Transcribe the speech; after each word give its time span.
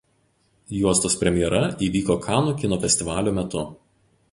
Juostos 0.77 1.17
premjera 1.23 1.59
įvyko 1.89 2.17
Kanų 2.25 2.57
kino 2.63 2.83
festivalio 2.87 3.37
metu. 3.39 3.67